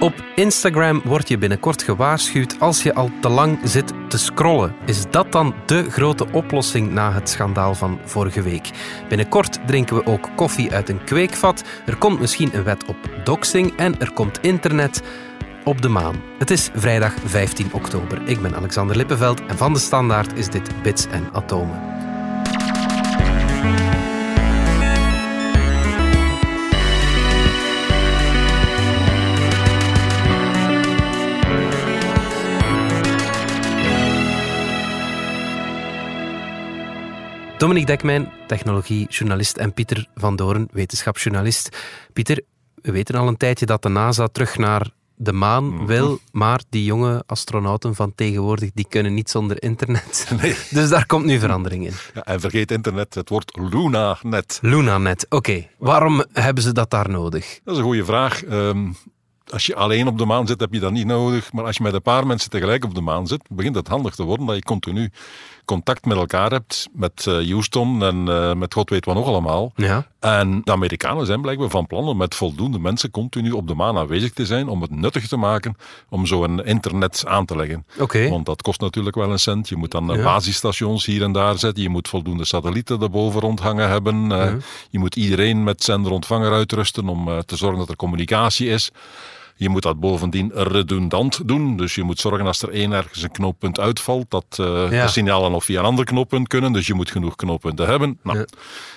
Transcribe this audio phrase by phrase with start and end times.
[0.00, 4.74] Op Instagram word je binnenkort gewaarschuwd als je al te lang zit te scrollen.
[4.86, 8.70] Is dat dan de grote oplossing na het schandaal van vorige week?
[9.08, 11.64] Binnenkort drinken we ook koffie uit een kweekvat.
[11.86, 15.02] Er komt misschien een wet op doxing en er komt internet
[15.64, 16.22] op de maan.
[16.38, 18.22] Het is vrijdag 15 oktober.
[18.24, 21.80] Ik ben Alexander Lippenveld en van de Standaard is dit Bits en Atomen.
[37.60, 41.76] Dominique Dekmijn, technologiejournalist en Pieter van Doorn, wetenschapsjournalist.
[42.12, 42.42] Pieter,
[42.74, 45.86] we weten al een tijdje dat de NASA terug naar de maan Mhm.
[45.86, 50.28] wil, maar die jonge astronauten van tegenwoordig die kunnen niet zonder internet.
[50.70, 51.92] Dus daar komt nu verandering in.
[52.14, 54.58] Ja, en vergeet internet, het wordt LunaNet.
[54.62, 55.66] LunaNet, oké.
[55.78, 57.60] Waarom hebben ze dat daar nodig?
[57.64, 58.44] Dat is een goede vraag.
[58.44, 58.92] Ehm,
[59.48, 61.52] als je alleen op de maan zit, heb je dat niet nodig.
[61.52, 64.14] Maar als je met een paar mensen tegelijk op de maan zit, begint het handig
[64.14, 65.10] te worden dat je continu
[65.70, 66.88] contact met elkaar hebt.
[66.92, 69.72] Met eh, Houston en eh, met god weet wat nog allemaal.
[69.76, 73.74] Ja, En de Amerikanen zijn blijkbaar van plan om met voldoende mensen continu op de
[73.74, 74.68] maan aanwezig te zijn.
[74.68, 75.76] Om het nuttig te maken
[76.08, 77.86] om zo'n internet aan te leggen.
[77.98, 78.28] oké.
[78.28, 79.68] Want dat kost natuurlijk wel een cent.
[79.68, 80.24] Je moet dan eh, Ja.
[80.24, 81.82] basisstations hier en daar zetten.
[81.82, 84.28] Je moet voldoende satellieten erboven rondhangen hebben.
[84.28, 84.56] Ja.
[84.90, 88.90] Je moet iedereen met zender-ontvanger uitrusten om te zorgen dat er communicatie is.
[89.60, 91.76] Je moet dat bovendien redundant doen.
[91.76, 95.02] Dus je moet zorgen als er één ergens een knooppunt uitvalt, dat eh, Ja.
[95.04, 96.72] de signalen nog via een ander knooppunt kunnen.
[96.72, 98.18] Dus je moet genoeg knooppunten hebben.
[98.22, 98.44] Nou, Ja.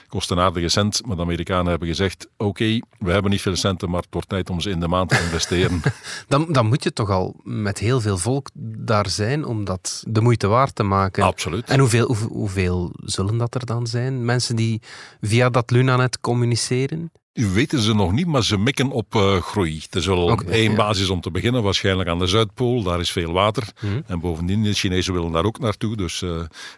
[0.08, 1.06] kost een aardige cent.
[1.06, 4.50] Maar de Amerikanen hebben gezegd, oké, we hebben niet veel centen, maar het wordt tijd
[4.50, 5.82] om ze in de maand te investeren.
[6.28, 10.22] Dan, dan moet je toch al met heel veel volk daar zijn om dat de
[10.22, 11.24] moeite waard te maken.
[11.24, 11.70] Absoluut.
[11.70, 14.26] En hoeveel, hoe- hoeveel zullen dat er dan zijn?
[14.26, 14.82] Mensen die
[15.22, 17.12] via dat Lunanet communiceren?
[17.34, 19.84] Weten ze nog niet, maar ze mikken op eh, groei.
[19.90, 20.78] Er zal Oké, één ja.
[20.78, 22.84] basis om te beginnen, waarschijnlijk aan de Zuidpool.
[22.84, 23.68] Daar is veel water.
[23.82, 24.02] Mhm.
[24.08, 25.96] En bovendien, de Chinezen willen daar ook naartoe.
[25.96, 26.30] Dus eh,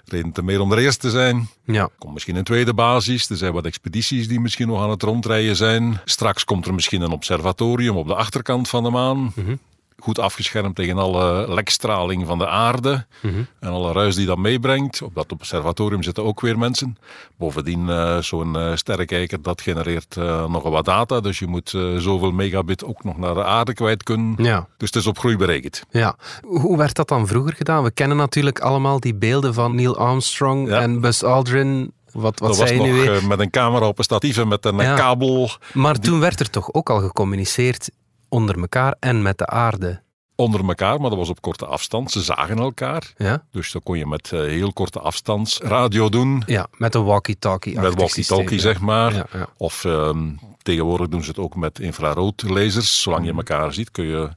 [0.06, 1.50] reden te meer om er eerst te zijn.
[1.64, 1.90] Ja.
[1.98, 3.30] Komt misschien een tweede basis.
[3.30, 6.00] Er zijn wat expedities die misschien nog aan het rondrijden zijn.
[6.06, 9.32] Straks komt er misschien een observatorium op de achterkant van de maan.
[9.36, 9.56] Mhm.
[10.06, 13.06] Goed afgeschermd tegen alle lekstraling van de aarde.
[13.22, 13.34] Mhm.
[13.60, 15.02] En alle ruis die dat meebrengt.
[15.02, 16.98] Op dat observatorium zitten ook weer mensen.
[17.38, 21.20] Bovendien, eh, zo'n eh, sterrenkijker, dat genereert eh, nogal wat data.
[21.20, 24.44] Dus je moet zoveel megabit ook nog naar de aarde kwijt kunnen.
[24.44, 24.68] Ja.
[24.78, 25.84] Dus het is op groei berekend.
[25.90, 26.16] Ja.
[26.42, 27.84] Hoe werd dat dan vroeger gedaan?
[27.84, 30.82] We kennen natuurlijk allemaal die beelden van Neil Armstrong Ja.
[30.82, 31.94] en Buzz Aldrin.
[32.12, 33.28] Wat, wat dat was nog nu weer?
[33.28, 34.96] met een camera op een statief en met een Ja.
[34.96, 37.90] kabel Maar toen werd er toch ook al gecommuniceerd
[38.36, 40.04] onder elkaar en met de aarde.
[40.38, 41.00] onder elkaar.
[41.02, 42.12] Maar dat was op korte afstand.
[42.12, 43.14] Ze zagen elkaar.
[43.18, 46.44] Ja, Dus dan kon je met eh, heel korte afstands radio doen.
[46.46, 47.80] ja met een walkie-talkie.
[47.80, 49.14] Met walkie-talkie, zeg maar.
[49.14, 49.48] Ja, ja.
[49.58, 50.30] Of ehm,
[50.62, 53.02] tegenwoordig doen ze het ook met infraroodlasers.
[53.02, 53.32] Zolang Mhm.
[53.32, 54.30] je elkaar ziet, kun je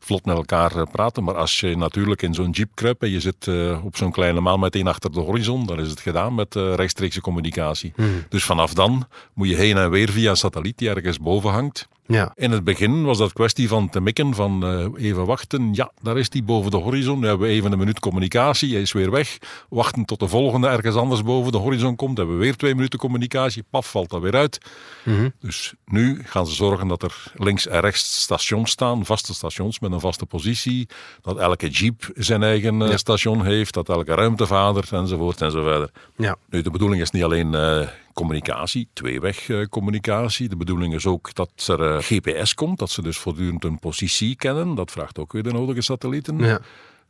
[0.00, 1.24] vlot met elkaar eh, praten.
[1.24, 4.40] Maar als je natuurlijk in zo'n jeep kruipt en je zit eh, op zo'n kleine
[4.40, 7.92] maan meteen achter de horizon, dan is het gedaan met rechtstreekse communicatie.
[7.96, 8.08] Mhm.
[8.28, 11.88] Dus vanaf dan moet je heen en weer via een satelliet die ergens boven hangt.
[12.08, 12.32] Ja.
[12.34, 15.68] In het begin was dat kwestie van te mikken, van eh, even wachten.
[15.72, 17.18] Ja, daar is die boven de horizon.
[17.20, 19.38] Nu hebben we even een minuut communicatie, hij is weer weg.
[19.68, 22.16] Wachten tot de volgende ergens anders boven de horizon komt.
[22.18, 23.64] Hebben we weer twee minuten communicatie.
[23.70, 24.58] Paf, valt dat weer uit.
[25.04, 25.28] Mhm.
[25.40, 29.92] Dus nu gaan ze zorgen dat er links en rechts stations staan, vaste stations met
[29.92, 30.88] een vaste positie.
[31.22, 32.96] Dat elke jeep zijn eigen eh, Ja.
[32.96, 35.90] station heeft, dat elke ruimtevader enzovoort enzovoort.
[36.16, 36.36] Ja.
[36.50, 37.88] Nu, de bedoeling is niet alleen eh,
[38.18, 40.48] communicatie, tweeweg eh, communicatie.
[40.48, 44.36] De bedoeling is ook dat er eh, GPS komt, dat ze dus voortdurend een positie
[44.36, 44.74] kennen.
[44.74, 46.38] Dat vraagt ook weer de nodige satellieten.
[46.38, 46.60] Ja.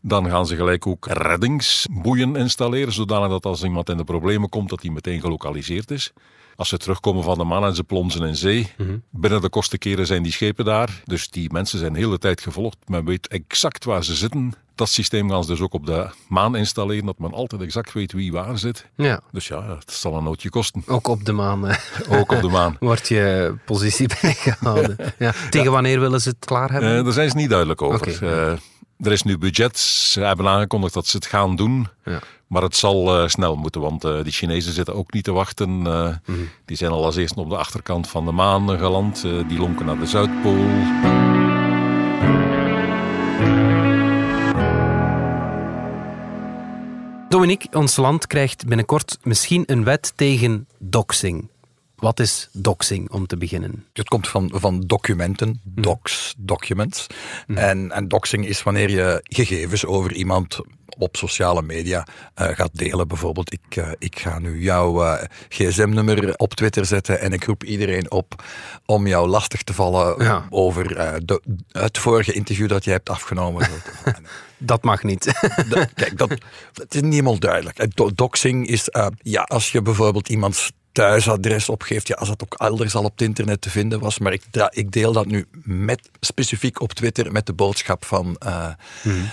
[0.01, 4.69] Dan gaan ze gelijk ook reddingsboeien installeren, zodanig dat als iemand in de problemen komt,
[4.69, 6.13] dat die meteen gelokaliseerd is.
[6.57, 8.73] Als ze terugkomen van de maan en ze plonzen in zee,
[9.11, 11.03] binnen de kortste keren zijn die schepen daar.
[11.05, 12.77] Dus die mensen zijn de hele tijd gevolgd.
[12.87, 14.55] Men weet exact waar ze zitten.
[14.79, 18.13] Dat systeem gaan ze dus ook op de maan installeren, dat men altijd exact weet
[18.13, 18.87] wie waar zit.
[18.97, 19.21] ja.
[19.33, 20.83] Dus ja, het zal een nootje kosten.
[20.87, 21.77] Ook op de maan
[22.09, 22.77] Ook op de maan.
[22.81, 24.97] wordt je positie bijgehouden.
[25.19, 25.33] Ja.
[25.51, 26.97] Tegen wanneer willen ze het klaar hebben?
[26.99, 28.25] Eh, daar zijn ze niet duidelijk over.
[28.25, 28.31] Ja.
[28.31, 28.53] Eh,
[29.07, 29.79] er is nu budget.
[29.79, 31.89] Ze hebben aangekondigd dat ze het gaan doen.
[32.05, 32.21] Ja.
[32.47, 35.79] Maar het zal eh, snel moeten, want eh die Chinezen zitten ook niet te wachten.
[35.79, 36.13] Mhm.
[36.65, 39.23] Die zijn al als eerste op de achterkant van de maan geland.
[39.49, 40.67] Die lonken naar de Zuidpool.
[47.39, 51.49] Dominique, ons land krijgt binnenkort misschien een wet tegen doxing.
[51.99, 53.85] Wat is doxing om te beginnen?
[53.93, 55.83] Het komt van, van documenten, Mhm.
[55.83, 57.07] docs, documents.
[57.47, 60.59] En, en doxing is wanneer je gegevens over iemand
[60.99, 63.09] op sociale media eh, gaat delen.
[63.09, 67.65] Bijvoorbeeld, ik, eh, ik ga nu jouw eh, gsm-nummer op Twitter zetten en ik roep
[67.65, 68.43] iedereen op
[68.87, 70.47] om jou lastig te vallen Ja.
[70.51, 70.89] over
[71.27, 73.67] de, het vorige interview dat jij hebt afgenomen.
[74.61, 75.25] Dat mag niet.
[75.71, 76.31] Dat- Kijk, dat,
[76.75, 77.97] het is niet helemaal duidelijk.
[78.17, 78.89] Doxing is,
[79.23, 83.21] ja, als je bijvoorbeeld iemands thuisadres opgeeft, ja, als dat ook elders al op het
[83.21, 87.47] internet te vinden was, maar ik, ik deel dat nu met, specifiek op Twitter met
[87.47, 88.69] de boodschap van eh,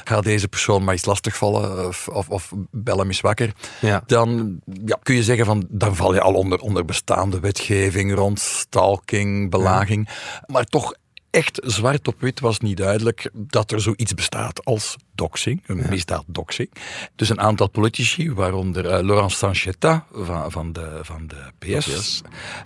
[0.04, 3.52] ga deze persoon maar eens lastigvallen of, of, of bel hem eens wakker.
[3.82, 4.04] Ja.
[4.06, 8.40] Dan ja, kun je zeggen van, dan val je al onder, onder bestaande wetgeving rond
[8.40, 10.10] stalking, belaging,
[10.46, 10.94] maar toch
[11.36, 16.24] echt zwart op wit was niet duidelijk dat er zoiets bestaat als doxing, een misdaad
[16.28, 16.70] doxing.
[17.16, 22.22] Dus een aantal politici, waaronder eh, Laurent Sanchetta van, van, de, van de PS,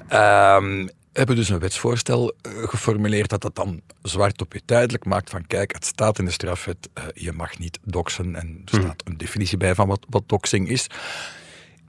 [0.07, 5.29] ehm, hebben dus een wetsvoorstel eh, geformuleerd dat dat dan zwart op wit duidelijk maakt
[5.29, 9.01] van kijk, het staat in de strafwet, eh, je mag niet doxen en er staat
[9.05, 10.87] een definitie bij van wat, wat doxing is.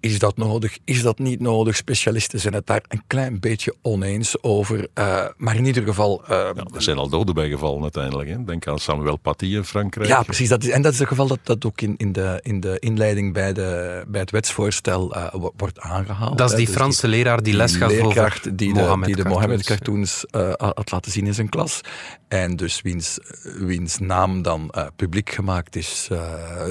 [0.01, 0.79] Is dat nodig?
[0.85, 1.77] Is dat niet nodig?
[1.77, 4.89] Specialisten zijn het daar een klein beetje oneens over.
[4.95, 6.23] eh, maar in ieder geval.
[6.25, 8.29] eh, Ja, er zijn al doden bij gevallen uiteindelijk.
[8.29, 8.45] Hè.
[8.45, 10.09] Denk aan Samuel Paty in Frankrijk.
[10.09, 10.49] ja, precies.
[10.49, 12.77] Dat is, en dat is het geval dat, dat ook in, in, de, in de
[12.79, 16.39] inleiding bij, de, bij het wetsvoorstel eh, wo- wordt aangehaald.
[16.39, 16.59] Dat is hè.
[16.59, 19.43] die Dus Franse leraar die les gaf over die de, Mohammed die de cartoons.
[19.45, 21.81] Mohammed-cartoons eh, had laten zien in zijn klas.
[22.29, 23.19] En dus wiens,
[23.59, 26.21] wiens naam dan eh, publiek gemaakt is eh,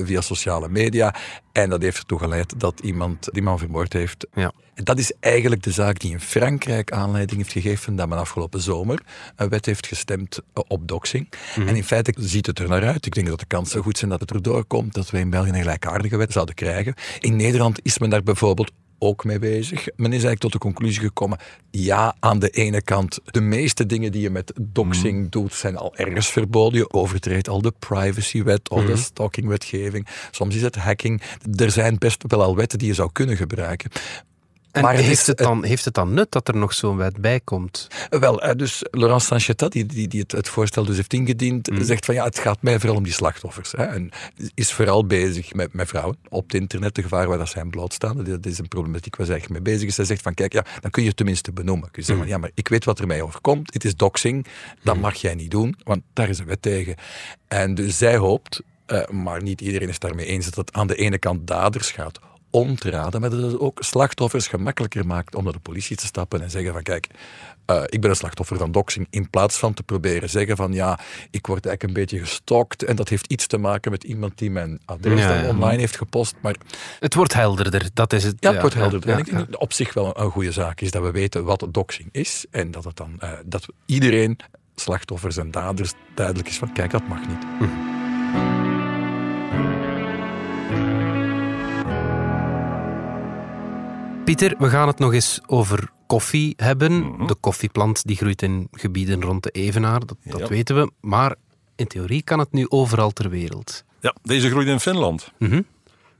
[0.04, 1.16] via sociale media.
[1.52, 4.28] En dat heeft ertoe geleid dat iemand die man vermoord heeft.
[4.34, 4.52] Ja.
[4.74, 8.62] En dat is eigenlijk de zaak die in Frankrijk aanleiding heeft gegeven dat men afgelopen
[8.62, 9.02] zomer
[9.36, 11.30] een wet heeft gestemd eh, op doxing.
[11.56, 11.68] Mhm.
[11.68, 13.06] En in feite ziet het er naar uit.
[13.06, 15.50] Ik denk dat de kansen goed zijn dat het erdoor komt, dat wij in België
[15.50, 16.94] een gelijkaardige wet zouden krijgen.
[17.20, 19.88] In Nederland is men daar bijvoorbeeld ook mee bezig.
[19.96, 21.40] Men is eigenlijk tot de conclusie gekomen,
[21.72, 25.96] ja, aan de ene kant, de meeste dingen die je met doxing doet, zijn al
[25.96, 26.80] ergens verboden.
[26.80, 30.08] Je overtreedt al de privacywet of de stalkingwetgeving.
[30.32, 31.22] Soms is het hacking.
[31.56, 33.92] Er zijn best wel al wetten die je zou kunnen gebruiken.
[34.80, 37.40] En Maar heeft, het dan, heeft het dan nut dat er nog zo'n wet bij
[37.40, 37.88] komt?
[38.10, 42.06] Wel, eh, dus Laurent Sanchetta, die, die, die het, het voorstel dus heeft ingediend, zegt
[42.06, 43.72] van ja, het gaat mij vooral om die slachtoffers.
[43.72, 44.10] Hè, en
[44.54, 47.70] is vooral bezig met, met vrouwen op het internet, de gevaar waar dat zij aan
[47.70, 48.24] blootstaan.
[48.24, 49.96] Dat is een problematiek waar zij echt mee bezig is.
[49.96, 51.92] Zij zegt van kijk, ja, dan kun je het tenminste benoemen.
[51.92, 53.74] Kun je zeggen van ja, maar ik weet wat er mij overkomt.
[53.74, 54.46] Het is doxing,
[54.84, 56.96] dat mag jij niet doen, want daar is een wet tegen.
[57.48, 60.96] En dus zij hoopt, eh, maar niet iedereen is daarmee eens, dat het aan de
[60.96, 65.44] ene kant daders gaat om te raden, maar dat het ook slachtoffers gemakkelijker maakt om
[65.44, 67.08] naar de politie te stappen en zeggen van kijk,
[67.66, 71.00] eh, ik ben een slachtoffer van doxing, in plaats van te proberen zeggen van ja,
[71.32, 74.52] ik word eigenlijk een beetje gestalkt en dat heeft iets te maken met iemand die
[74.52, 76.56] mijn adres Ja, online heeft gepost, maar
[77.00, 78.36] Het wordt helderder, dat is het.
[78.40, 79.08] ja, het wordt helder.
[79.08, 81.44] ja, en ik denk dat op zich wel een goede zaak is dat we weten
[81.44, 84.38] wat doxing is en dat het dan eh, dat iedereen,
[84.76, 87.99] slachtoffers en daders, duidelijk is van kijk, dat mag niet.
[94.30, 97.00] Pieter, we gaan het nog eens over koffie hebben.
[97.00, 97.28] Mhm.
[97.28, 100.48] De koffieplant die groeit in gebieden rond de Evenaar, dat, dat Ja.
[100.48, 100.92] weten we.
[101.02, 101.36] Maar
[101.76, 103.84] in theorie kan het nu overal ter wereld.
[104.00, 105.32] Ja, deze groeit in Finland.
[105.40, 105.62] Mhm.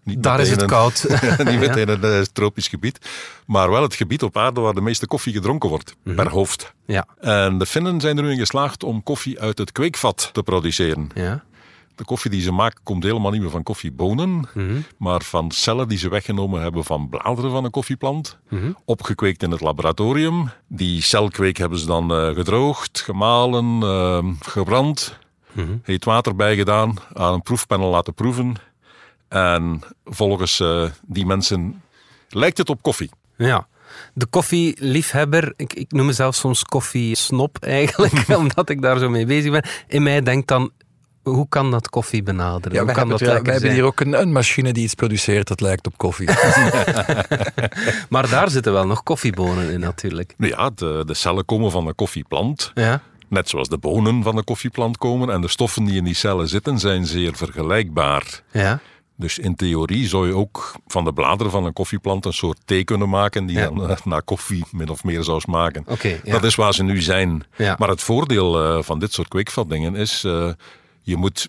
[0.04, 1.06] Niet Daar is het een- koud.
[1.46, 3.10] niet meteen een eh, tropisch gebied,
[3.46, 6.16] maar wel het gebied op aarde waar de meeste koffie gedronken wordt, Mhm.
[6.16, 6.74] per hoofd.
[6.86, 7.06] ja.
[7.20, 11.10] En de Finnen zijn er nu in geslaagd om koffie uit het kweekvat te produceren.
[11.14, 11.44] ja.
[12.00, 14.80] De koffie die ze maken komt helemaal niet meer van koffiebonen, Mhm.
[14.98, 18.38] maar van cellen die ze weggenomen hebben van bladeren van een koffieplant.
[18.50, 18.72] Mhm.
[18.86, 20.50] Opgekweekt in het laboratorium.
[20.68, 25.18] Die celkweek hebben ze dan eh, gedroogd, gemalen, eh, gebrand.
[25.52, 25.78] Mhm.
[25.84, 28.56] Heet water bijgedaan, aan een proefpanel laten proeven.
[29.28, 31.82] En volgens eh, die mensen
[32.30, 33.10] lijkt het op koffie.
[33.38, 33.68] Ja.
[34.14, 39.52] De koffieliefhebber, ik, ik noem mezelf soms koffiesnop eigenlijk, omdat ik daar zo mee bezig
[39.52, 39.66] ben.
[39.88, 40.72] In mij denkt dan,
[41.30, 42.72] hoe kan dat koffie benaderen?
[42.72, 44.32] Ja, hoe wij kan hebben, dat het wel- lekker wij hebben hier ook een, een
[44.32, 46.30] machine die iets produceert dat lijkt op koffie.
[48.10, 50.34] Maar daar zitten wel nog koffiebonen in natuurlijk.
[50.38, 52.72] Ja, de, de cellen komen van een koffieplant.
[52.74, 53.02] Ja.
[53.28, 55.30] Net zoals de bonen van de koffieplant komen.
[55.30, 58.42] En de stoffen die in die cellen zitten zijn zeer vergelijkbaar.
[58.52, 58.80] Ja.
[59.16, 62.84] Dus in theorie zou je ook van de bladeren van een koffieplant een soort thee
[62.84, 63.64] kunnen maken die Ja.
[63.70, 65.86] dan eh, naar koffie min of meer zou smaken.
[66.02, 66.32] Ja.
[66.32, 67.44] Dat is waar ze nu zijn.
[67.56, 67.76] Ja.
[67.80, 70.50] Maar het voordeel eh, van dit soort kweekvatdingen is, eh,
[71.02, 71.46] je moet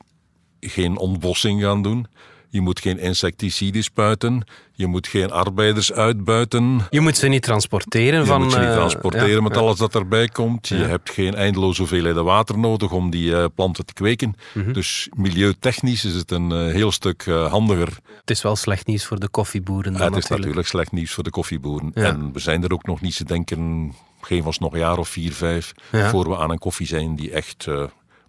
[0.60, 2.06] geen ontbossing gaan doen.
[2.52, 4.44] Je moet geen insecticiden spuiten.
[4.72, 6.80] Je moet geen arbeiders uitbuiten.
[6.90, 8.42] Je moet ze niet transporteren Je van...
[8.42, 9.60] moet ze niet eh, transporteren ja, met ja.
[9.60, 10.68] alles dat erbij komt.
[10.68, 10.86] Je Ja.
[10.86, 14.34] hebt geen eindeloze hoeveelheden water nodig om die eh, planten te kweken.
[14.54, 14.72] Mhm.
[14.72, 17.98] Dus milieutechnisch is het een eh, heel stuk handiger.
[18.20, 20.38] Het is wel slecht nieuws voor de koffieboeren dan het is natuurlijk.
[20.40, 21.90] natuurlijk slecht nieuws voor de koffieboeren.
[21.94, 25.08] En we zijn er ook nog niet te denken, geef ons nog een jaar of
[25.08, 27.66] vier, vijf, voor we aan een koffie zijn die echt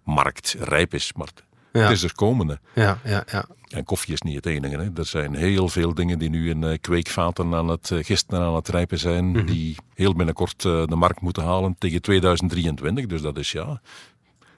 [0.06, 1.12] eh, marktrijp is.
[1.16, 1.28] Maar
[1.72, 1.80] Ja.
[1.80, 2.58] het is er komende.
[2.74, 3.44] Ja, ja, ja.
[3.68, 4.76] En koffie is niet het enige.
[4.76, 4.88] Hè.
[4.96, 8.44] Er zijn heel veel dingen die nu in eh, kweekvaten aan het eh, gisten en
[8.44, 9.46] aan het rijpen zijn, Mhm.
[9.46, 13.06] die heel binnenkort eh, de markt moeten halen tegen 2023.
[13.06, 13.80] Dus dat is ja,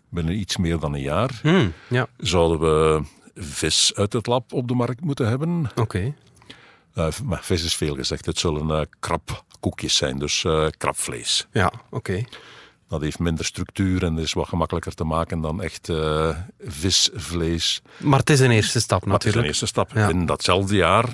[0.08, 1.38] binnen iets meer dan een jaar.
[1.42, 3.02] Hmm, ja, Zouden we
[3.34, 5.70] vis uit het lab op de markt moeten hebben?
[5.74, 6.14] oké.
[7.24, 8.26] Maar vis is veel gezegd.
[8.26, 11.46] Het zullen eh krabkoekjes zijn, dus eh krabvlees.
[11.52, 12.24] Ja, oké.
[12.88, 17.83] Dat heeft minder structuur en is wat gemakkelijker te maken dan echt eh, visvlees.
[17.99, 19.61] Maar het is een eerste stap Maar het is een natuurlijk.
[19.61, 19.93] eerste stap.
[19.95, 20.09] Ja.
[20.09, 21.09] In datzelfde jaar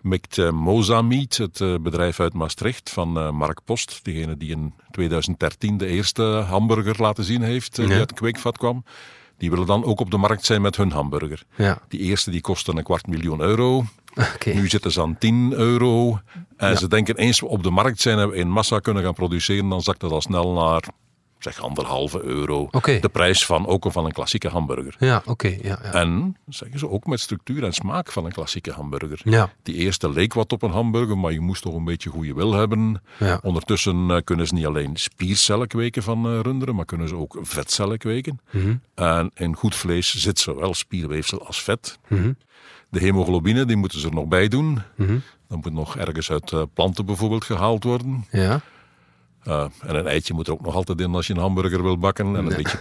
[0.00, 4.50] mikt eh, Moza Meat, het eh, bedrijf uit Maastricht van eh, Mark Post, degene die
[4.50, 8.84] in 2013 de eerste hamburger laten zien heeft, eh, die uit een kweekvat kwam,
[9.38, 11.42] die willen dan ook op de markt zijn met hun hamburger.
[11.56, 13.84] Ja, Die eerste die kostte een kwart miljoen euro.
[14.44, 16.20] Nu zitten ze aan 10 euro.
[16.56, 19.14] En ze denken eens we op de markt zijn en we in massa kunnen gaan
[19.14, 20.82] produceren, dan zakt dat al snel naar
[21.42, 22.68] zeg anderhalve euro.
[22.82, 24.96] De prijs van ook van een klassieke hamburger.
[24.98, 25.48] Ja, oké.
[25.48, 25.92] ja, ja.
[25.92, 29.20] En, zeggen ze, ook met structuur en smaak van een klassieke hamburger.
[29.24, 29.52] Ja.
[29.62, 32.52] Die eerste leek wat op een hamburger, maar je moest toch een beetje goede wil
[32.52, 33.02] hebben.
[33.42, 37.38] Ondertussen eh, kunnen ze niet alleen spiercellen kweken van eh, runderen, maar kunnen ze ook
[37.40, 38.40] vetcellen kweken.
[38.50, 38.74] Mhm.
[38.94, 41.98] En in goed vlees zit zowel spierweefsel als vet.
[42.08, 42.32] Mhm.
[42.92, 44.78] De hemoglobine, die moeten ze er nog bij doen.
[44.96, 45.18] Mhm.
[45.48, 48.24] Dat moet nog ergens uit eh, planten bijvoorbeeld gehaald worden.
[48.30, 48.60] Ja.
[49.44, 51.98] Uh, en een eitje moet er ook nog altijd in als je een hamburger wil
[51.98, 52.36] bakken.
[52.36, 52.78] En een beetje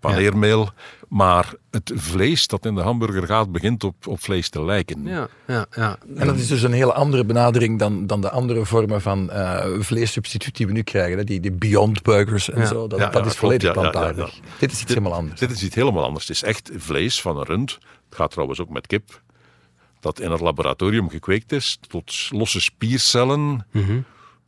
[0.00, 0.70] paneermeel.
[1.08, 5.04] Maar het vlees dat in de hamburger gaat, begint op, op vlees te lijken.
[5.04, 5.98] Ja, ja, ja.
[6.16, 9.64] En dat is dus een hele andere benadering dan, dan de andere vormen van uh,
[9.78, 11.18] vleessubstituut die we nu krijgen.
[11.18, 11.24] Hè?
[11.24, 12.66] Die, die Beyond Burgers en Ja.
[12.66, 12.86] zo.
[12.86, 14.34] Dat, Ja, dat ja, is volledig klopt, ja, ja, plantaardig.
[14.34, 15.40] ja, Dit is iets helemaal anders.
[15.40, 16.26] Dit is iets helemaal anders.
[16.28, 17.70] Het is echt vlees van een rund.
[18.08, 19.20] Het gaat trouwens ook met kip.
[20.00, 23.66] Dat in het laboratorium gekweekt is tot losse spiercellen.
[23.72, 23.98] Mhm.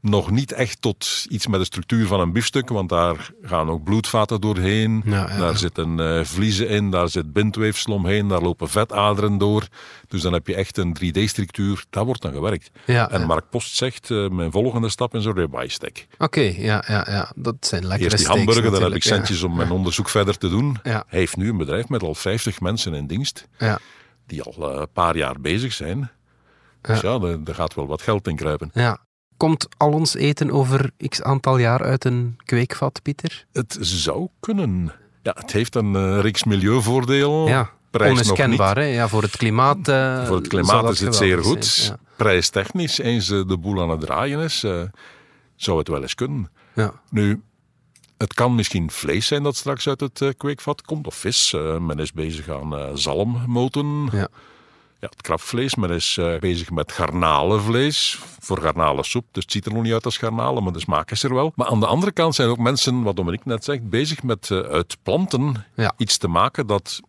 [0.01, 3.85] Nog niet echt tot iets met de structuur van een biefstuk, want daar gaan ook
[3.85, 5.03] bloedvaten doorheen.
[5.05, 5.27] Ja.
[5.39, 9.67] Daar zitten eh, vliezen in, daar zit bindweefsel omheen, daar lopen vetaderen door.
[10.09, 11.85] Dus dan heb je echt een 3D-structuur.
[11.91, 12.71] Daar wordt dan gewerkt.
[12.85, 13.27] Ja, en ja.
[13.27, 16.07] Mark Post zegt, eh, mijn volgende stap is een ribeye steak.
[16.19, 17.33] Oké, ja, ja, ja.
[17.37, 20.49] Dat zijn lekkere Eerst die hamburger, daar heb ik centjes om mijn onderzoek verder te
[20.49, 20.79] doen.
[20.83, 23.49] Hij heeft nu een bedrijf met al 50 mensen in dienst,
[24.27, 26.11] die al eh, een paar jaar bezig zijn.
[26.81, 28.71] Dus ja, er, er gaat wel wat geld in kruipen.
[28.75, 29.07] ja.
[29.39, 33.47] Komt al ons eten over x aantal jaar uit een kweekvat, Pieter?
[33.53, 34.93] Het zou kunnen.
[35.23, 37.49] Ja, het heeft een eh, reeks milieuvoordeel.
[37.49, 38.77] Ja, Prijs nog onmiskenbaar.
[38.77, 38.83] Hè?
[38.85, 39.89] Ja, voor het klimaat.
[39.89, 41.65] eh, Voor het klimaat is het zeer goed.
[41.65, 41.99] zijn.
[42.17, 44.65] Prijstechnisch, eens eh, de boel aan het draaien is,
[45.57, 46.51] zou het wel eens kunnen.
[46.75, 46.93] Ja.
[47.11, 47.43] Nu,
[48.19, 51.53] het kan misschien vlees zijn dat straks uit het kweekvat komt, of vis.
[51.81, 54.09] Men is bezig aan zalmmoten.
[54.13, 54.29] Ja.
[55.01, 55.75] Ja, het krabvlees.
[55.75, 59.25] Men is eh, bezig met garnalenvlees voor garnalensoep.
[59.33, 61.53] Dus het ziet er nog niet uit als garnalen, maar de smaak is er wel.
[61.55, 64.59] Maar aan de andere kant zijn ook mensen, wat Dominique net zegt, bezig met eh,
[64.59, 65.93] uit planten Ja.
[65.97, 67.01] iets te maken dat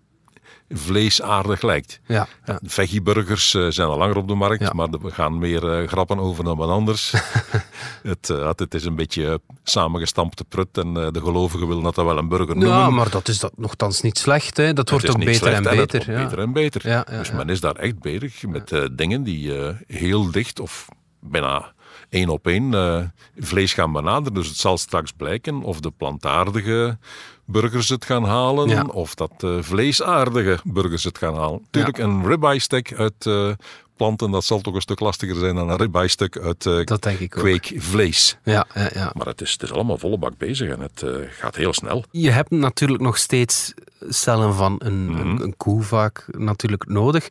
[0.70, 2.00] vleesaardig lijkt.
[2.06, 2.28] Ja.
[2.46, 2.60] Ja.
[2.64, 4.72] Veggieburgers eh, zijn al langer op de markt, Ja.
[4.74, 7.14] maar we gaan meer eh, grappen over dan wat anders.
[8.04, 12.18] het, eh, het is een beetje samengestampte prut en de gelovigen willen dat dat wel
[12.18, 12.78] een burger noemen.
[12.78, 14.58] Ja, maar dat is dat nogthans niet slecht.
[14.58, 14.74] Hè?
[14.74, 16.06] Dat wordt ook beter slecht en beter.
[16.06, 17.06] beter en beter.
[17.10, 19.54] Dus men is daar echt bezig met dingen die
[19.88, 20.88] heel dicht of
[21.20, 21.74] bijna
[22.10, 23.02] één op één eh,
[23.40, 24.34] vlees gaan benaderen.
[24.34, 26.98] Dus het zal straks blijken of de plantaardige
[27.46, 28.82] burgers het gaan halen Ja.
[28.84, 31.66] of dat de vleesaardige burgers het gaan halen.
[31.72, 33.50] Tuurlijk, een ribeye steak uit eh,
[33.98, 37.02] planten, dat zal toch een stuk lastiger zijn dan een ribeye steak uit eh, Dat
[37.04, 37.44] denk ik ook.
[37.44, 38.38] kweekvlees.
[38.44, 39.12] Ja, ja, ja.
[39.16, 42.04] Maar het is, het is allemaal volle bak bezig en het eh, gaat heel snel.
[42.12, 43.74] Je hebt natuurlijk nog steeds
[44.10, 45.20] cellen van een, Mhm.
[45.20, 47.28] een, een koe vaak natuurlijk nodig.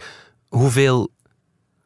[0.48, 1.08] Hoeveel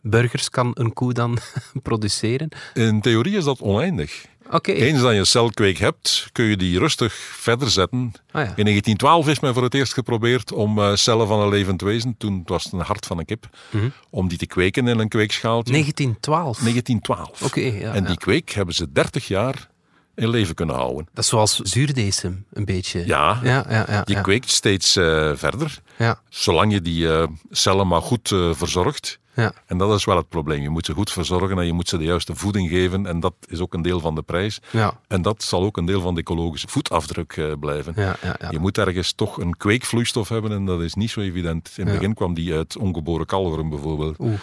[0.02, 1.38] burgers kan een koe dan
[1.82, 2.48] produceren?
[2.74, 4.24] In theorie is dat oneindig.
[4.62, 7.98] Eens dat je een celkweek hebt, kun je die rustig verder zetten.
[8.30, 8.40] Ah, ja.
[8.56, 12.14] In 1912 is men voor het eerst geprobeerd om eh, cellen van een levend wezen,
[12.18, 13.88] toen was het een hart van een kip, Mhm.
[14.10, 15.72] om die te kweken in een kweekschaaltje.
[15.72, 16.58] 1912.
[16.60, 17.42] 1912.
[17.42, 18.18] Oké, ja, en die ja.
[18.18, 19.68] kweek hebben ze 30 jaar
[20.14, 21.08] in leven kunnen houden.
[21.14, 23.06] Dat is zoals zuurdesem, een beetje.
[23.06, 23.84] Ja, ja, ja.
[23.88, 24.22] ja, die ja.
[24.22, 25.78] kweekt steeds eh, verder.
[25.98, 26.20] Ja.
[26.28, 29.52] Zolang je die eh, cellen maar goed verzorgt, Ja.
[29.66, 30.62] En dat is wel het probleem.
[30.62, 33.06] Je moet ze goed verzorgen en je moet ze de juiste voeding geven.
[33.06, 34.60] En dat is ook een deel van de prijs.
[34.70, 35.00] Ja.
[35.08, 37.92] En dat zal ook een deel van de ecologische voetafdruk eh, blijven.
[37.96, 38.50] Ja, ja, ja.
[38.50, 41.72] Je moet ergens toch een kweekvloeistof hebben en dat is niet zo evident.
[41.76, 44.18] In het begin kwam die uit ongeboren kalveren bijvoorbeeld.
[44.18, 44.40] Oeh.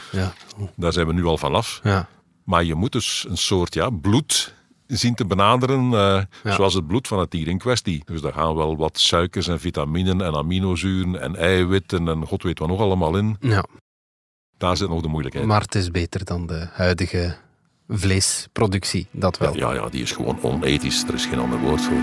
[0.75, 1.79] Daar zijn we nu al vanaf.
[1.83, 2.07] Ja.
[2.43, 4.53] Maar je moet dus een soort ja, bloed
[4.87, 6.53] zien te benaderen, eh, Ja.
[6.55, 8.01] zoals het bloed van het dier in kwestie.
[8.05, 12.59] Dus daar gaan wel wat suikers en vitaminen en aminozuren en eiwitten en god weet
[12.59, 13.37] wat nog allemaal in.
[13.39, 13.65] ja.
[14.59, 15.45] Daar zit nog de moeilijkheid.
[15.45, 17.35] Maar het is beter dan de huidige
[17.87, 19.57] vleesproductie, dat wel.
[19.57, 21.03] Ja, ja, die is gewoon onethisch.
[21.03, 22.01] Er is geen ander woord voor.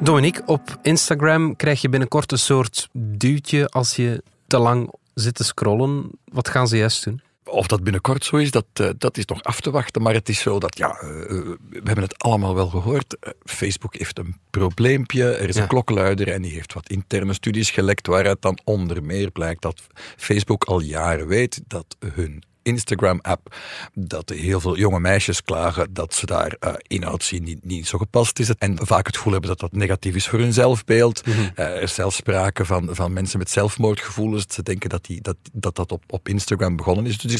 [0.00, 5.44] Dominique, op Instagram krijg je binnenkort een soort duwtje als je te lang zit te
[5.44, 6.10] scrollen.
[6.24, 7.20] Wat gaan ze juist doen?
[7.48, 10.02] Of dat binnenkort zo is, dat, eh, dat is nog af te wachten.
[10.02, 11.26] Maar het is zo dat, ja, eh, eh,
[11.70, 13.16] we hebben het allemaal wel gehoord.
[13.20, 15.24] Eh, Facebook heeft een probleempje.
[15.32, 15.62] Er is Ja.
[15.62, 18.06] een klokluider en die heeft wat interne studies gelekt.
[18.06, 19.82] Waaruit dan onder meer blijkt dat
[20.16, 23.54] Facebook al jaren weet dat hun Instagram-app,
[23.94, 27.98] dat heel veel jonge meisjes klagen dat ze daar eh, inhoud zien die niet zo
[27.98, 28.50] gepast is.
[28.58, 31.22] En vaak het gevoel hebben dat dat negatief is voor hun zelfbeeld.
[31.54, 34.44] Eh, er is zelfs sprake van, van mensen met zelfmoordgevoelens.
[34.48, 37.18] Ze denken dat die, dat, dat, dat op, op Instagram begonnen is.
[37.18, 37.34] Dus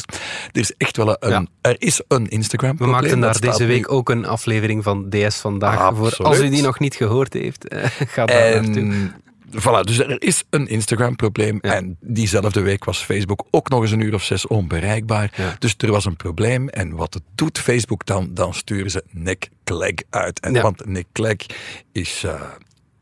[0.51, 1.45] er is, echt wel een, Ja.
[1.61, 5.35] er is een Instagram We maakten daar deze nu- week ook een aflevering van DS
[5.37, 6.05] Vandaag voor.
[6.05, 6.19] Absoluut.
[6.19, 7.65] Als u die nog niet gehoord heeft,
[8.13, 9.11] ga daar naartoe.
[9.51, 11.59] Voilà, dus er is een Instagram-probleem.
[11.61, 11.73] Ja.
[11.73, 15.33] En diezelfde week was Facebook ook nog eens een uur of zes onbereikbaar.
[15.35, 15.55] Ja.
[15.59, 16.69] Dus er was een probleem.
[16.69, 18.33] En wat het doet Facebook dan?
[18.33, 20.39] Dan sturen ze Nick Clegg uit.
[20.39, 20.61] En, Ja.
[20.61, 21.45] Want Nick Clegg
[21.91, 22.41] is eh,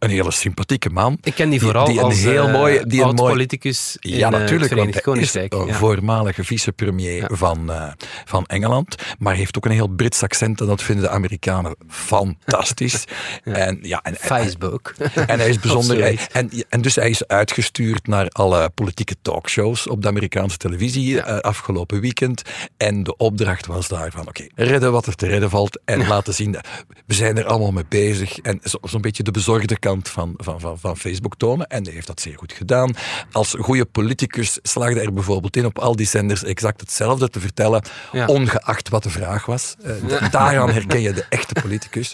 [0.06, 1.18] een hele sympathieke man.
[1.24, 4.10] Ik ken die vooral die een als heel eh, mooie- die een mooi- oud-politicus in
[4.18, 5.54] Ja, eh, natuurlijk, het Verenigd is Koninkrijk.
[5.54, 5.74] een Ja.
[5.74, 7.28] voormalige vicepremier Ja.
[7.32, 7.92] van, eh,
[8.26, 8.96] van Engeland.
[9.20, 13.04] Maar heeft ook een heel Brits accent en dat vinden de Amerikanen fantastisch.
[13.44, 14.94] En, ja, en, Facebook.
[15.28, 16.20] en hij is bijzonder.
[16.32, 22.02] en, en dus hij is uitgestuurd naar alle politieke talkshows op de Amerikaanse televisie afgelopen
[22.02, 22.42] weekend.
[22.78, 25.80] En de opdracht was daarvan: oké, redden wat er te redden valt.
[25.86, 26.68] En laten zien, dat
[27.06, 28.38] we zijn er allemaal mee bezig.
[28.38, 31.68] En zo- zo'n beetje de bezorgde kant van, van, van, van Facebook tonen.
[31.68, 32.94] En hij heeft dat zeer goed gedaan.
[33.32, 37.84] Als goede politicus slaagde er bijvoorbeeld in op al die zenders exact hetzelfde te vertellen,
[38.12, 38.26] Ja.
[38.26, 39.76] ongeacht wat de vraag was.
[39.84, 42.14] Eh, daaraan herken je de echte politicus.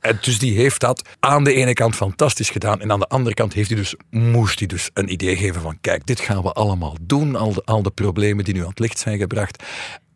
[0.00, 2.80] En dus die heeft dat aan de ene kant fantastisch gedaan.
[2.80, 5.78] En aan de andere kant heeft hij dus, moest hij dus een idee geven van
[5.80, 7.36] kijk, dit gaan we allemaal doen.
[7.36, 9.62] Al de, al de problemen die nu aan het licht zijn gebracht.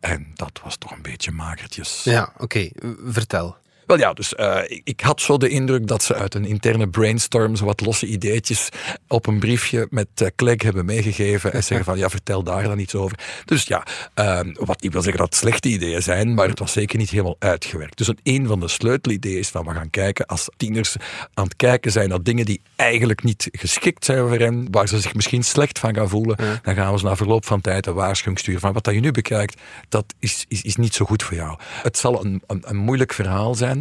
[0.00, 2.00] En dat was toch een beetje magertjes.
[2.04, 2.70] Ja, oké.
[3.06, 3.56] Vertel.
[3.86, 6.88] Wel ja, dus eh, ik, ik had zo de indruk dat ze uit een interne
[6.88, 8.68] brainstorm zo wat losse ideetjes
[9.08, 12.78] op een briefje met uh, Clegg hebben meegegeven en zeggen van ja, vertel daar dan
[12.78, 13.18] iets over.
[13.44, 16.72] Dus ja, eh, wat niet wil zeggen dat het slechte ideeën zijn, maar het was
[16.72, 17.98] zeker niet helemaal uitgewerkt.
[17.98, 20.96] Dus een, een van de sleutelideeën is van we gaan kijken als tieners
[21.34, 25.00] aan het kijken zijn naar dingen die eigenlijk niet geschikt zijn voor hen, waar ze
[25.00, 26.60] zich misschien slecht van gaan voelen, Ja.
[26.62, 29.00] dan gaan we ze na verloop van tijd een waarschuwing sturen van wat dat je
[29.00, 31.58] nu bekijkt, dat is, is, is niet zo goed voor jou.
[31.82, 33.75] Het zal een, een, een moeilijk verhaal zijn.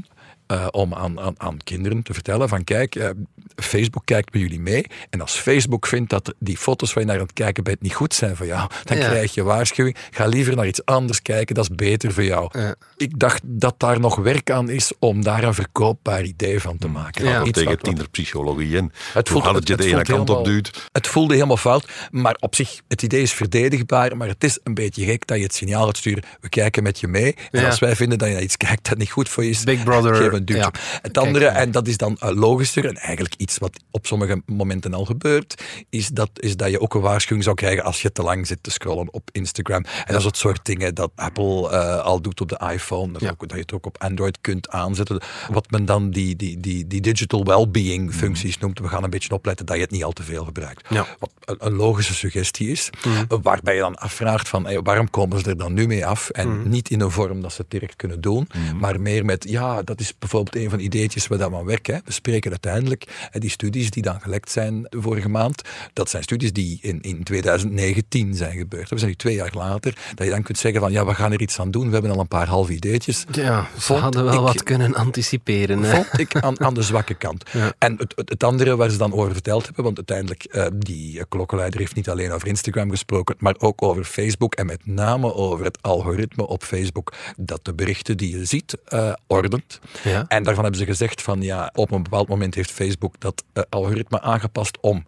[0.52, 3.10] Uh, om aan, aan, aan, kinderen te vertellen van kijk, uh,
[3.56, 7.20] Facebook kijkt met jullie mee en als Facebook vindt dat die foto's waar je naar
[7.20, 9.08] aan het kijken bent niet goed zijn voor jou, dan ja.
[9.08, 9.96] krijg je waarschuwing.
[10.12, 12.60] Ga liever naar iets anders kijken, dat is beter voor jou.
[12.60, 12.76] Ja.
[12.98, 16.88] Ik dacht dat daar nog werk aan is om daar een verkoopbaar idee van te
[16.88, 17.26] maken.
[17.26, 18.92] Ja, tegen wat, tienerpsychologie in.
[19.14, 20.90] Het voelt, dat je de ene kant op duwt.
[20.92, 24.74] Het voelde helemaal fout, maar op zich, het idee is verdedigbaar, maar het is een
[24.74, 27.36] beetje gek dat je het signaal gaat sturen, we kijken met je mee.
[27.52, 27.66] En ja.
[27.66, 29.84] als wij vinden dat je naar iets kijkt dat niet goed voor je is, Big
[29.84, 30.72] Brother, geef een duwtje.
[31.02, 34.94] Het andere, en dat is dan uh, logischer en eigenlijk iets wat op sommige momenten
[34.94, 38.22] al gebeurt, is dat, is dat je ook een waarschuwing zou krijgen als je te
[38.22, 39.84] lang zit te scrollen op Instagram.
[39.84, 43.30] En dat is het soort dingen dat Apple uh, al doet op de iPhone, dat,
[43.32, 45.22] ook, dat, je het ook op Android kunt aanzetten.
[45.52, 48.80] Wat men dan die, die, die, die digital well-being functies noemt.
[48.80, 50.88] We gaan een beetje opletten dat je het niet al te veel gebruikt.
[50.90, 51.06] Ja.
[51.20, 53.42] Wat een, een, logische suggestie is, mm.
[53.42, 56.30] waarbij je dan afvraagt van hey, waarom komen ze er dan nu mee af?
[56.30, 56.70] En mm.
[56.70, 58.80] niet in een vorm dat ze het direct kunnen doen, mm.
[58.80, 61.94] maar meer met, ja, dat is bijvoorbeeld een van de ideetjes waar dat aan werken.
[61.94, 62.00] Hè.
[62.06, 65.62] We spreken uiteindelijk, hè, die studies die dan gelekt zijn de vorige maand,
[65.94, 68.90] dat zijn studies die in, in 2019 zijn gebeurd.
[68.90, 71.32] We zijn nu twee jaar later, dat je dan kunt zeggen van, ja, we gaan
[71.32, 71.88] er iets aan doen.
[71.88, 73.26] We hebben al een paar halve ideetjes.
[73.32, 75.84] Ja, ze hadden wel ik, wat kunnen anticiperen.
[75.84, 75.96] Hè?
[75.96, 77.44] Vond ik aan, aan de zwakke kant.
[77.56, 77.74] Ja.
[77.78, 81.18] En het, het, het, andere waar ze dan over verteld hebben, want uiteindelijk, uh, die
[81.18, 85.34] uh, klokkenleider heeft niet alleen over Instagram gesproken, maar ook over Facebook en met name
[85.34, 89.80] over het algoritme op Facebook, dat de berichten die je ziet, uh, ordent.
[90.04, 90.15] Ja.
[90.28, 94.22] En daarvan hebben ze gezegd van, ja, op een bepaald moment heeft Facebook dat algoritme
[94.22, 95.06] aangepast om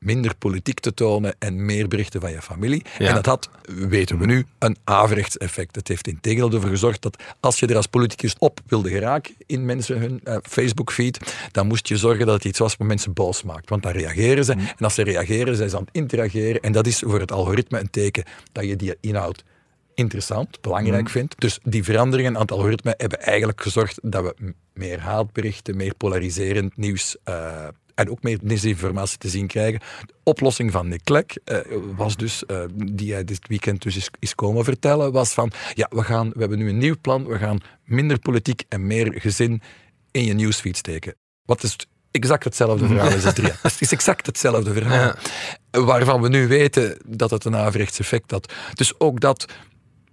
[0.00, 2.84] minder politiek te tonen en meer berichten van je familie.
[2.98, 5.76] En dat had, weten we nu, een averechts effect.
[5.76, 9.34] Het heeft in tegendeel ervoor gezorgd dat als je er als politicus op wilde geraken
[9.46, 13.12] in mensen hun uh, Facebook-feed, dan moest je zorgen dat het iets was wat mensen
[13.12, 13.68] boos maakt.
[13.68, 14.54] Want dan reageren ze.
[14.54, 14.60] Mm.
[14.60, 16.60] En als ze reageren, zijn ze aan het interageren.
[16.60, 19.44] En dat is voor het algoritme een teken dat je die inhoud
[20.00, 21.08] interessant, belangrijk mm.
[21.08, 21.40] vindt.
[21.40, 26.76] Dus die veranderingen aan het algoritme hebben eigenlijk gezorgd dat we meer haatberichten, meer polariserend
[26.76, 29.80] nieuws uh, en ook meer desinformatie te zien krijgen.
[30.06, 31.58] De oplossing van Nick Clegg uh,
[31.96, 35.86] was dus, uh, die hij dit weekend dus is, is, komen vertellen, was van, ja,
[35.90, 39.62] we, gaan, we hebben nu een nieuw plan, we gaan minder politiek en meer gezin
[40.10, 41.14] in je newsfeed steken.
[41.44, 41.76] Wat is
[42.10, 45.14] exact hetzelfde verhaal is het Het is exact hetzelfde verhaal.
[45.70, 48.52] Waarvan we nu weten dat het een averechts effect had.
[48.74, 49.46] Dus ook dat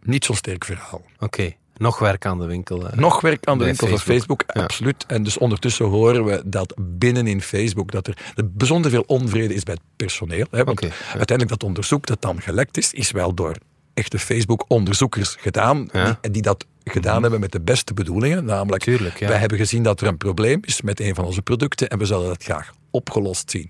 [0.07, 1.01] niet zo'n sterk verhaal.
[1.19, 1.53] Oké.
[1.77, 2.83] Nog werk aan de winkel.
[2.83, 4.05] Uh, Nog werk aan de winkel Facebook.
[4.05, 5.05] van Facebook, absoluut.
[5.07, 9.63] En dus ondertussen horen we dat binnen in Facebook dat er bijzonder veel onvrede is
[9.63, 10.45] bij het personeel.
[10.51, 13.55] Hè, want uiteindelijk dat onderzoek dat dan gelekt is, is wel door
[13.93, 15.89] echte Facebook-onderzoekers gedaan,
[16.21, 17.21] die, die, dat gedaan mhm.
[17.21, 18.45] hebben met de beste bedoelingen.
[18.45, 21.89] Namelijk, Tuurlijk, wij hebben gezien dat er een probleem is met een van onze producten
[21.89, 23.69] en we zouden dat graag opgelost zien.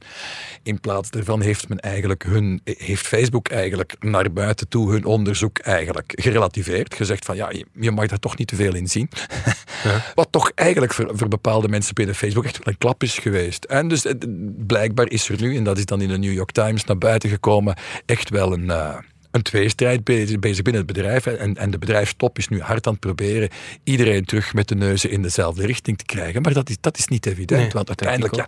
[0.64, 5.60] In plaats daarvan heeft men eigenlijk hun, heeft Facebook eigenlijk naar buiten toe hun onderzoek
[5.60, 6.94] eigenlijk gerelativeerd.
[6.94, 9.10] Gezegd van ja, je mag daar toch niet te veel in zien.
[9.84, 10.04] Ja.
[10.16, 13.64] Wat toch eigenlijk voor, voor bepaalde mensen binnen Facebook echt wel een klap is geweest.
[13.64, 14.14] En dus eh,
[14.58, 17.30] blijkbaar is er nu, en dat is dan in de New York Times naar buiten
[17.30, 18.64] gekomen, echt wel een...
[18.66, 18.98] Uh,
[19.38, 21.26] een tweestrijd bezig, bezig binnen het bedrijf.
[21.26, 23.50] En, en de bedrijfstop is nu hard aan het proberen
[23.84, 26.42] iedereen terug met de neuzen in dezelfde richting te krijgen.
[26.42, 27.74] Maar dat is, dat is niet evident.
[27.74, 28.48] want uiteindelijk, ja,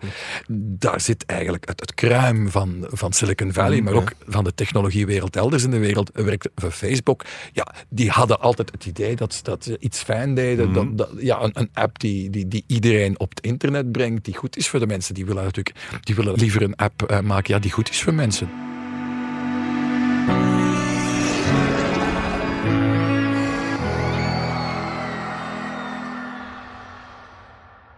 [0.56, 4.54] daar zit eigenlijk het, het kruim van, van Silicon Valley, mm, maar ook van de
[4.54, 7.26] technologiewereld elders in de wereld, werkt voor Facebook.
[7.54, 10.70] Ja, die hadden altijd het idee dat, dat ze iets fijn deden.
[10.70, 10.96] Mm.
[10.96, 14.58] Dat, ja, een, een, app die, die, die iedereen op het internet brengt, die goed
[14.58, 15.14] is voor de mensen.
[15.14, 18.14] Die willen natuurlijk die willen liever een app uh, maken ja, die goed is voor
[18.14, 18.69] mensen.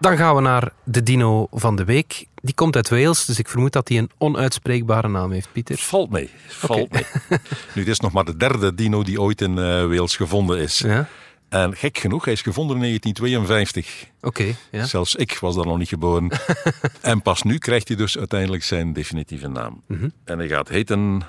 [0.02, 2.26] Dan gaan we naar de dino van de week.
[2.36, 5.78] Die komt uit Wales, dus ik vermoed dat hij een onuitspreekbare naam heeft, Pieter.
[5.78, 6.30] Valt mee.
[6.48, 7.06] Valt mee.
[7.76, 10.80] nu, dit is nog maar de derde dino die ooit in uh, Wales gevonden is.
[10.80, 11.08] Ja?
[11.50, 14.08] En gek genoeg, hij is gevonden in 1952.
[14.22, 14.56] Oké.
[14.72, 14.86] ja.
[14.86, 16.32] Zelfs ik was dan nog niet geboren.
[17.02, 19.82] en pas nu krijgt hij dus uiteindelijk zijn definitieve naam.
[19.88, 20.10] Mhm.
[20.24, 21.22] En hij gaat heten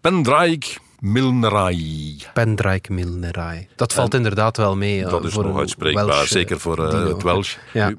[0.00, 2.16] Pendraig Milnerai.
[2.32, 3.68] Pendraik Milnerai.
[3.76, 5.02] Dat valt inderdaad wel mee.
[5.02, 7.56] Dat is nog uitspreekbaar, zeker voor uh, het Welsh.
[7.72, 7.92] Ja.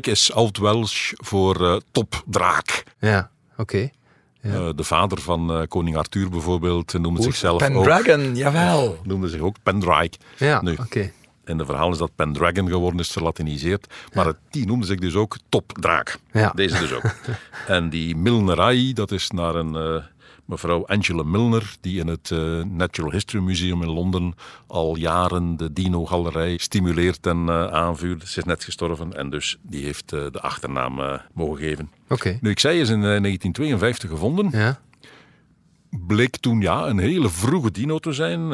[0.00, 2.84] Is oud-Welsh voor uh, topdraak.
[2.98, 3.90] Ja, oké.
[4.40, 4.54] Ja.
[4.54, 8.36] Uh, de vader van uh, koning Arthur bijvoorbeeld noemde zichzelf Pendragon, ook...
[8.36, 8.98] jawel.
[9.04, 10.16] Noemde zich ook Pendraik.
[10.36, 10.80] Ja, oké.
[10.80, 11.12] Okay.
[11.44, 13.86] En de verhaal is dat Pendragon geworden is verlatiniseerd.
[14.12, 16.18] Maar het, die noemde zich dus ook topdraak.
[16.32, 16.52] Ja.
[16.54, 17.14] Deze dus ook.
[17.66, 20.02] en die Milnerai, dat is naar een
[20.50, 24.34] mevrouw Angela Milner, die in het uh, Natural History Museum in Londen
[24.66, 28.28] al jaren de dino-galerij stimuleert en uh, aanvuurt.
[28.28, 31.90] Ze is net gestorven en dus die heeft uh, de achternaam mogen geven.
[32.08, 32.38] Oké.
[32.40, 34.48] Nu, ik zei, is in 1952 gevonden.
[34.52, 34.80] Ja.
[36.06, 38.52] Bleek toen ja, een hele vroege dino te zijn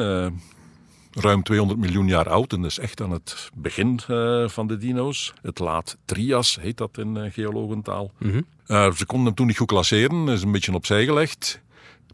[1.19, 5.33] ruim 200 miljoen jaar oud en is echt aan het begin uh, van de dino's.
[5.41, 8.11] Het laat Trias heet dat in uh, geologentaal.
[8.17, 8.45] Mm -hmm.
[8.67, 11.61] uh, ze konden hem toen niet goed klasseren, is een beetje opzij gelegd.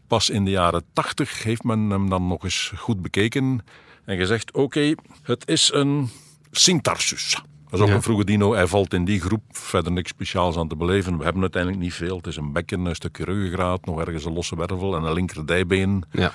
[0.06, 3.64] Pas in de jaren 80 heeft men hem dan nog eens goed bekeken
[4.04, 6.08] en gezegd: oké, het is een
[6.50, 7.42] Sintarsus.
[7.70, 8.54] Dat is ook een vroege dino.
[8.54, 9.42] Hij valt in die groep.
[9.50, 11.18] Verder niks speciaals aan te beleven.
[11.18, 12.16] We hebben uiteindelijk niet veel.
[12.16, 16.04] Het is een bekken, een stukje ruggengraat, nog ergens een losse wervel en een linkerdijbeen.
[16.10, 16.32] Ja.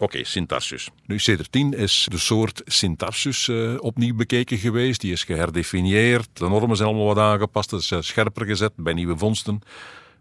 [0.00, 0.90] Oké, okay, Sintarsus.
[1.06, 5.00] Nu, C13 is de soort Sintarsus uh, opnieuw bekeken geweest.
[5.00, 6.28] Die is geherdefinieerd.
[6.32, 7.70] De normen zijn allemaal wat aangepast.
[7.70, 9.60] Het is uh, scherper gezet bij nieuwe vondsten.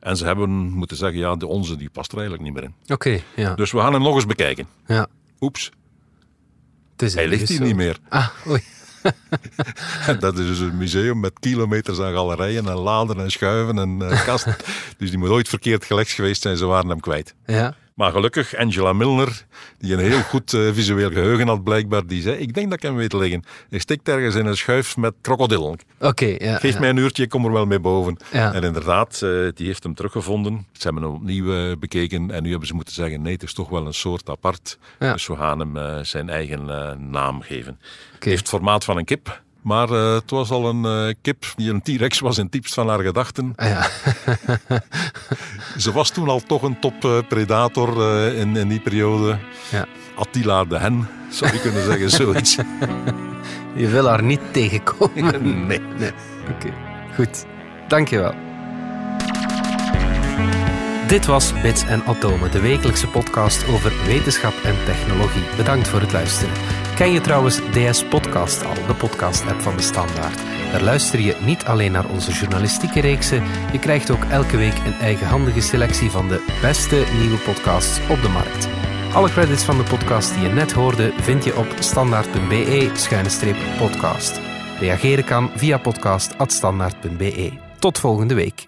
[0.07, 2.93] En ze hebben moeten zeggen, ja, de onze die past er eigenlijk niet meer in.
[2.93, 3.55] Oké, ja.
[3.55, 4.67] Dus we gaan hem nog eens bekijken.
[4.85, 5.07] Ja.
[5.39, 5.71] Oeps.
[6.95, 7.97] Hij ligt hier niet meer.
[8.09, 8.63] Ah, oei.
[10.19, 14.25] dat is dus een museum met kilometers aan galerijen en laden en schuiven en uh,
[14.25, 14.55] kasten.
[14.97, 17.35] dus die moet ooit verkeerd gelegd geweest zijn, ze waren hem kwijt.
[17.45, 17.75] Ja.
[17.97, 19.45] Maar gelukkig, Angela Milner,
[19.77, 22.83] die een heel goed uh, visueel geheugen had blijkbaar, die zei, ik denk dat ik
[22.83, 23.43] hem weet liggen.
[23.69, 25.79] Hij stikt ergens in een schuif met krokodillen.
[25.99, 26.79] Oké, ja, Geef ja.
[26.79, 28.17] mij een uurtje, ik kom er wel mee boven.
[28.31, 28.53] Ja.
[28.53, 30.65] En inderdaad, uh, die heeft hem teruggevonden.
[30.71, 33.53] Ze hebben hem opnieuw uh, bekeken en nu hebben ze moeten zeggen, nee, het is
[33.53, 34.77] toch wel een soort apart.
[34.99, 36.65] Dus we gaan hem zijn eigen
[37.09, 37.79] naam geven.
[38.15, 38.29] Okay.
[38.29, 39.41] Heeft het formaat van een kip.
[39.61, 42.73] Maar uh, het was al een uh, kip die een T-Rex was in het diepst
[42.73, 43.53] van haar gedachten.
[43.55, 43.89] Ah, ja.
[45.77, 49.37] Ze was toen al toch een top-predator uh, in, in die periode.
[49.71, 49.85] Ja.
[50.15, 52.55] Attila de hen, zou je kunnen zeggen, zoiets.
[53.75, 55.41] Je wil haar niet tegenkomen.
[55.67, 55.79] nee.
[55.79, 56.11] nee.
[56.41, 56.73] Oké, okay.
[57.15, 57.45] goed.
[57.87, 58.33] Dankjewel.
[61.07, 65.43] Dit was Bits en Atomen, de wekelijkse podcast over wetenschap en technologie.
[65.57, 66.53] Bedankt voor het luisteren.
[66.97, 70.41] Ken je trouwens DS Podcast al, de podcast-app van de Standaard?
[70.71, 74.93] Daar luister je niet alleen naar onze journalistieke reeksen, je krijgt ook elke week een
[74.93, 78.67] eigenhandige selectie van de beste nieuwe podcasts op de markt.
[79.13, 84.41] Alle credits van de podcast die je net hoorde vind je op standaard.be-podcast.
[84.79, 87.51] Reageren kan via podcast.standaard.be.
[87.79, 88.67] Tot volgende week.